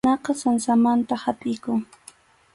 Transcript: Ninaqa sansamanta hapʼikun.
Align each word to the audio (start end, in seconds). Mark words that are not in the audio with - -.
Ninaqa 0.05 0.33
sansamanta 0.41 1.13
hapʼikun. 1.23 1.79